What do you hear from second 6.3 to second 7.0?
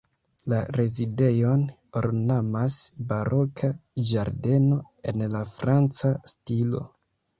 stilo.